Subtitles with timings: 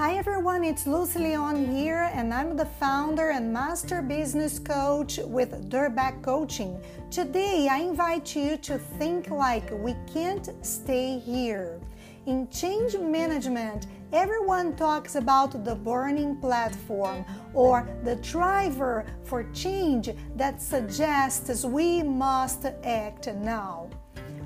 [0.00, 5.68] Hi everyone, it's Lucy Leon here, and I'm the founder and master business coach with
[5.68, 6.80] Durback Coaching.
[7.10, 11.78] Today, I invite you to think like we can't stay here.
[12.24, 17.22] In change management, everyone talks about the burning platform
[17.52, 23.90] or the driver for change that suggests we must act now.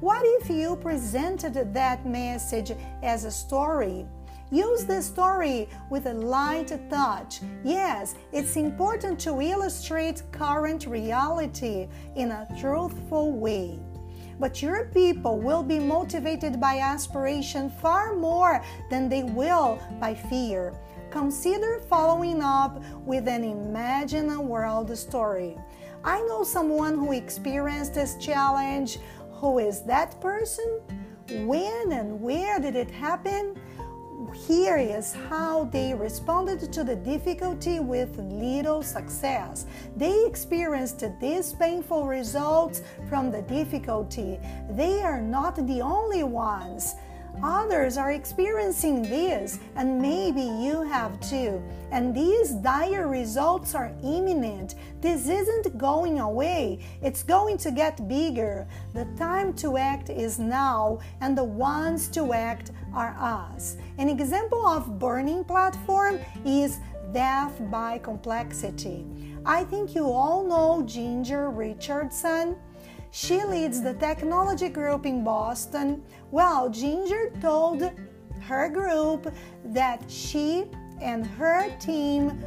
[0.00, 4.06] What if you presented that message as a story?
[4.52, 7.40] Use the story with a light touch.
[7.64, 13.78] Yes, it's important to illustrate current reality in a truthful way.
[14.38, 20.74] But your people will be motivated by aspiration far more than they will by fear.
[21.10, 25.56] Consider following up with an imagine a world story.
[26.04, 28.98] I know someone who experienced this challenge.
[29.32, 30.82] Who is that person?
[31.46, 33.56] When and where did it happen?
[34.30, 39.66] Here is how they responded to the difficulty with little success.
[39.96, 44.38] They experienced these painful results from the difficulty.
[44.70, 46.94] They are not the only ones.
[47.42, 51.62] Others are experiencing this, and maybe you have too.
[51.90, 54.76] And these dire results are imminent.
[55.00, 58.66] This isn't going away, it's going to get bigger.
[58.94, 63.76] The time to act is now, and the ones to act are us.
[63.98, 66.78] An example of burning platform is
[67.12, 69.04] death by complexity.
[69.44, 72.56] I think you all know Ginger Richardson.
[73.14, 76.02] She leads the technology group in Boston.
[76.30, 77.92] Well, Ginger told
[78.40, 79.30] her group
[79.66, 80.64] that she
[80.98, 82.42] and her team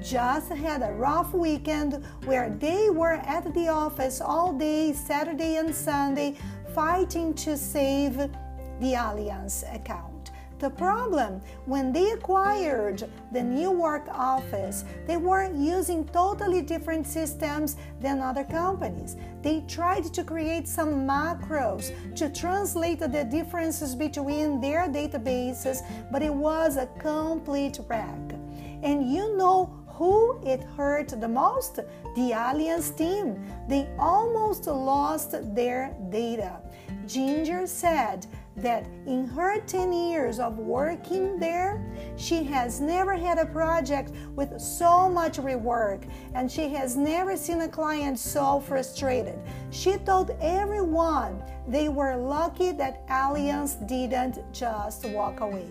[0.00, 5.74] just had a rough weekend where they were at the office all day, Saturday and
[5.74, 6.38] Sunday,
[6.74, 10.17] fighting to save the Allianz account.
[10.58, 17.76] The problem, when they acquired the New York office, they were using totally different systems
[18.00, 19.16] than other companies.
[19.40, 25.78] They tried to create some macros to translate the differences between their databases,
[26.10, 28.34] but it was a complete wreck.
[28.82, 31.76] And you know who it hurt the most?
[32.16, 33.44] The Allianz team.
[33.68, 36.60] They almost lost their data.
[37.06, 38.26] Ginger said
[38.62, 41.80] that in her 10 years of working there,
[42.16, 47.60] she has never had a project with so much rework and she has never seen
[47.62, 49.38] a client so frustrated.
[49.70, 55.68] She told everyone they were lucky that Allianz didn't just walk away.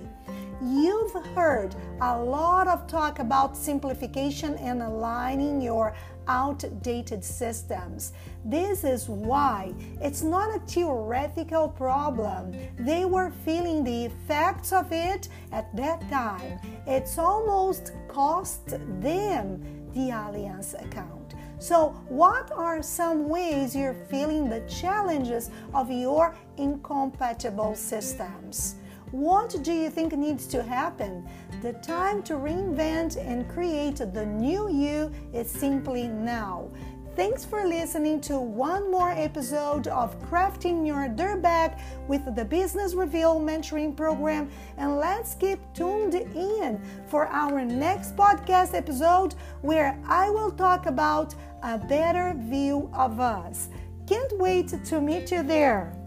[0.59, 5.93] You've heard a lot of talk about simplification and aligning your
[6.27, 8.13] outdated systems.
[8.43, 12.55] This is why it's not a theoretical problem.
[12.79, 16.59] They were feeling the effects of it at that time.
[16.87, 18.67] It's almost cost
[18.99, 19.61] them
[19.93, 21.35] the Allianz account.
[21.59, 28.75] So, what are some ways you're feeling the challenges of your incompatible systems?
[29.11, 31.25] What do you think needs to happen?
[31.61, 36.69] The time to reinvent and create the new you is simply now.
[37.15, 41.79] Thanks for listening to one more episode of Crafting Your Durback
[42.09, 44.51] with the Business Reveal Mentoring Program.
[44.77, 51.33] And let's keep tuned in for our next podcast episode where I will talk about
[51.63, 53.69] a better view of us.
[54.05, 55.97] Can't wait to meet you there.